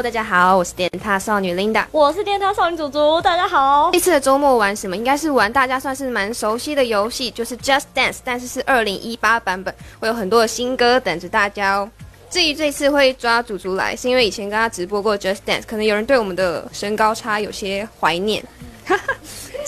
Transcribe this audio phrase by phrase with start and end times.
[0.00, 3.90] Hello，大家好，我是电塔少女 Linda，我是电塔少女祖祖，大家好。
[3.92, 4.96] 这次的周末玩什么？
[4.96, 11.90] 应该是玩大家算是蛮熟悉的游戏，就是 Just Dance，但是是二零一八版本，会有很多的新歌等着大家哦。
[12.30, 18.42] 至于这次会抓祖祖来，是因为以前跟他直播过 Just Dance，可能有人对我们的身高差有些怀念。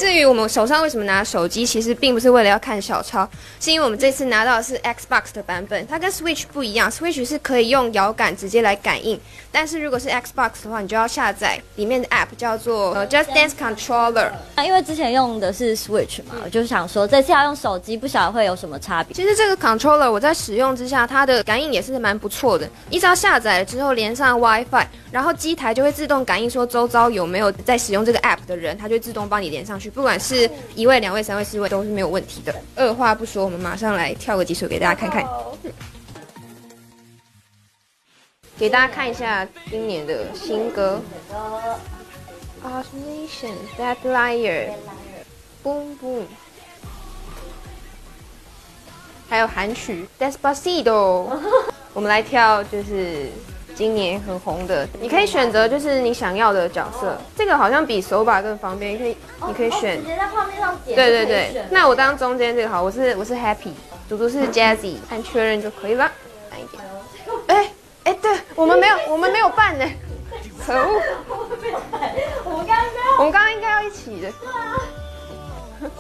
[0.03, 3.29] 至于我们手上为什么拿手机，其实并不是为了要看小抄，
[3.61, 9.17] 是因为我们这次拿到的是 Xbox 的版本，它跟 Switch 不一样，Switch 是可以用摇杆直接来感应，
[9.53, 14.33] 但是如果是 Xbox 的话，你就要下载里面的 App 叫做呃 Just Dance Controller。
[14.57, 19.15] 那因为之前用的是 Switch 嘛，我就想说这次要用手机，不晓得会有什么差别。
[19.15, 22.69] 其实这个 Controller 我在使用之下，它的感应也是蛮不错的。
[22.91, 32.55] 你只要下载了之后连上 WiFi，然后机台就会自动感应说周遭有没有在使用这个 App 的人，它就自动帮你连上去，不管是一位、两位、三位、四位都是没有问题的。
[32.77, 35.27] 二话不说，我们马上来跳个几首给大家看看，
[38.59, 41.01] 给大家看一下今年的新歌。
[42.65, 44.71] Nation, Bad Liar,
[45.65, 46.23] Boom Boom，
[49.29, 51.37] 还有韩曲 Despacito。
[51.93, 53.31] 我们来跳就是
[53.75, 57.17] 今年很红的，你可以选择就是你想要的角色。
[57.37, 60.07] 这个好像比手把更方便，你可以你可以选直。
[60.07, 60.95] 接在画面上点。
[60.95, 63.73] 对对对，那我当中间这个好，我是我是 Happy，
[64.09, 66.11] 祖祖是 Jazzy，按确认就可以了。
[66.51, 66.83] 慢一点。
[67.47, 67.73] 哎
[68.05, 69.85] 哎，对我们没有我们没有办呢，
[70.65, 71.01] 可恶，
[72.45, 72.85] 我们刚刚
[73.19, 74.31] 我们刚刚应该要一起的。
[74.31, 75.91] 对啊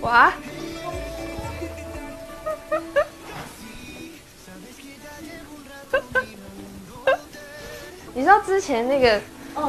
[0.00, 0.32] 哇！
[8.18, 9.20] 你知道之前那个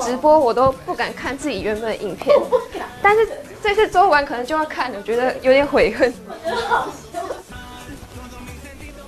[0.01, 2.35] 直播我都不敢看自己原本的影片，
[2.99, 3.29] 但是
[3.61, 6.11] 这次周完可能就要看了，我觉得有点悔恨。
[6.11, 7.19] 觉得好笑。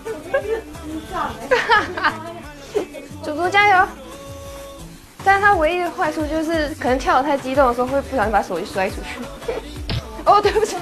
[0.06, 2.14] 我真是智障哎！
[3.24, 3.88] 祖祖加油！
[5.26, 9.20] 但是他唯一的坏处就是，可能跳得太激动的时候会不小心把手机摔出去。
[10.24, 10.76] 哦，对不起，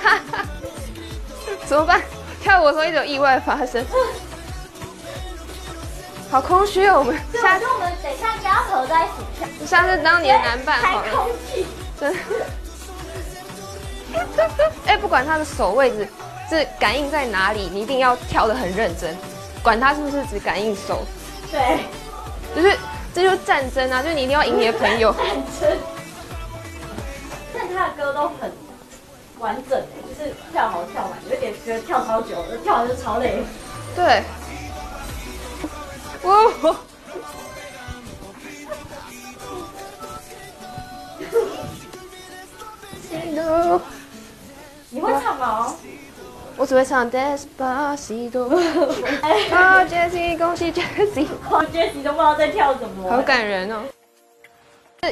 [0.00, 0.46] 哈哈，
[1.64, 2.00] 怎么办？
[2.40, 3.84] 跳舞的时候一直有意外发生，
[6.30, 6.98] 好空虚哦。
[6.98, 11.66] 我们下次我们等一下应该要合在一起跳，下次当你的男伴好了，开空气。
[11.98, 12.18] 真的。
[14.86, 16.08] 哎，不管他的手位置
[16.48, 19.14] 是感应在哪里，你一定要跳得很认真，
[19.62, 21.04] 管他是不是只感应手，
[21.50, 21.80] 对，
[22.54, 22.78] 就是
[23.12, 24.02] 这就是战争啊！
[24.02, 25.12] 就是你一定要赢你的朋友。
[25.12, 25.26] 战
[25.60, 25.78] 争。
[27.52, 28.50] 但他的歌都很
[29.38, 33.42] 完整哎，就是跳好跳满，有点觉得跳超久，跳完就超累。
[33.94, 34.22] 对。
[36.26, 36.32] 哇！
[43.12, 43.80] Hello，
[44.90, 45.74] 你会唱吗？
[46.56, 48.48] 我只会唱 Despacito。
[49.54, 53.82] 啊，Jessie，恭喜 Jessie，好 Jessie 都不知道在跳什么，好感人哦。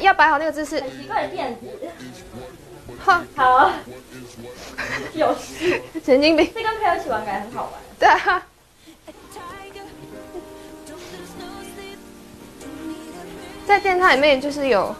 [0.00, 0.80] 要摆好那个姿势。
[0.80, 1.60] 很奇怪的电子。
[3.04, 3.70] 哈，好，
[5.14, 5.80] 有趣。
[6.04, 6.50] 神经病。
[6.52, 7.72] 这跟朋友一起玩感觉很好玩。
[8.00, 8.42] 对啊。
[13.66, 14.94] 在电台里面，就是有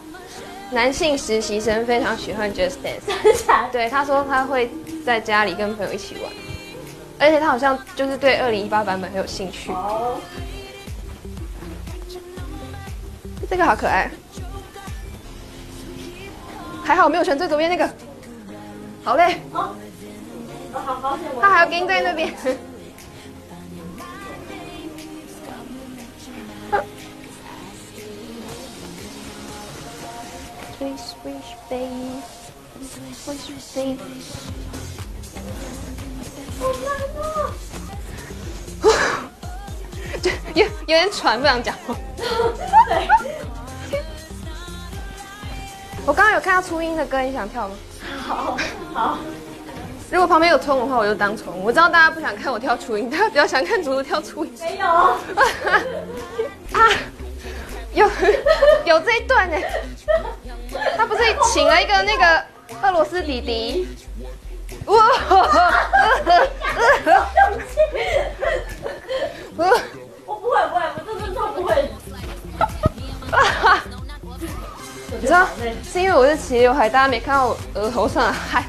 [0.71, 3.71] 男性实习生非常喜欢 Just Dance。
[3.71, 4.69] 对，他说他会
[5.05, 6.31] 在家里跟朋友一起玩，
[7.19, 9.71] 而且他好像就是对二零一八版本很有兴趣。
[9.71, 10.19] 哦，
[13.49, 14.09] 这个好可爱，
[16.83, 17.89] 还好我没有选最左边那个，
[19.03, 19.75] 好嘞，哦，
[20.73, 21.19] 好好。
[21.39, 22.33] 他还要跟在那边。
[30.95, 32.23] Swish swish baby,
[32.79, 33.99] swish swish baby。
[40.21, 41.93] 就有有点喘，不想讲话。
[46.05, 47.75] 我刚刚有看到初音的歌，你想跳吗？
[48.25, 48.57] 好
[48.93, 49.17] 好。
[50.09, 51.61] 如果旁边有葱的话，我就当葱。
[51.61, 54.53] 我知道大家不想看我跳初音，大家比较想看竹竹跳初音。
[54.61, 54.87] 没有。
[56.71, 56.79] 啊，
[57.93, 58.09] 有
[58.85, 59.57] 有这一段呢。
[60.95, 62.43] 他不是请了一个那个
[62.83, 63.87] 俄罗斯弟弟。
[64.85, 64.95] 哇！
[70.25, 71.89] 我不会，不会，我真的超不会。
[75.11, 75.47] 你知道，
[75.83, 78.63] 是因为我是齐刘海，大家没看到我额头上的汗。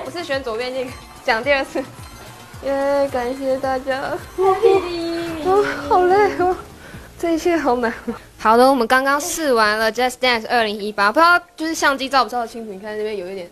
[0.00, 0.90] 我不是选左边那个，
[1.24, 1.82] 讲第二次。
[2.64, 4.00] 耶，感谢大家。
[4.36, 6.56] 哦，好累哦，
[7.18, 7.92] 这一切好难。
[8.38, 12.72] 好的，我们刚刚试完了 Just Dance 二零一八，不知道就是相机照不照得清楚？
[12.72, 13.50] 你看那边有一点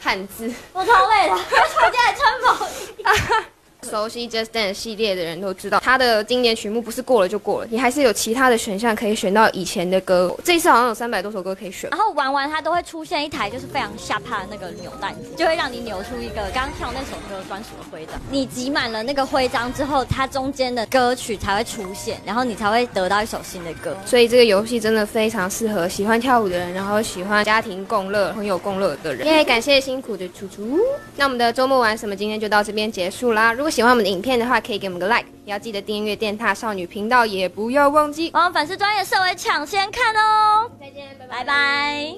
[0.00, 0.52] 汗渍。
[0.72, 3.44] 我超累的，回家来穿毛衣。
[3.82, 10.34] 熟悉 Just Dance 系列的人都知道，它的经典曲目不是过了就过了，你还是有其他的选项可以选到以前的歌。
[10.44, 11.88] 这一次好像有三百多首歌可以选。
[11.90, 18.20] 然后玩完它都会出现一台就是非常下怕的那个扭蛋机，就会让你扭出一个刚刚跳那首歌专属的徽章。
[18.30, 23.96] 你集满了那个徽章之后，它中间的歌曲才会出现，然后你才会得到一首新的歌。
[24.04, 29.26] 所以这个游戏真的非常适合喜欢跳舞的人，然后喜欢家庭共乐、朋友共乐的人。
[29.26, 30.78] 耶，感谢辛苦的楚楚。
[31.16, 33.52] 那我们的周末玩什么今天就到这边结束啦。
[33.52, 40.70] 如果喜欢我们的影片的话，可以给我们个 like，也要记得订阅电塔少女频道，也不要忘记我们粉丝专业设为抢先看哦。
[40.80, 42.14] 再见，拜拜。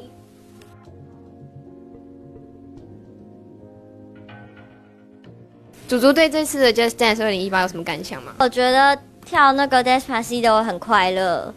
[5.88, 8.34] 祖祖对这次的 Just Dance 二零一八有什么感想吗？
[8.38, 11.52] 我觉得跳那个 Despacito 很快乐。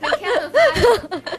[0.00, 0.10] 很